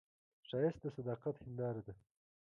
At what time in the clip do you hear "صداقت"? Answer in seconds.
0.95-1.35